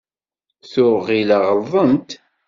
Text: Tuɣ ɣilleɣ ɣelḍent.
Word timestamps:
Tuɣ 0.71 0.97
ɣilleɣ 1.07 1.41
ɣelḍent. 1.59 2.09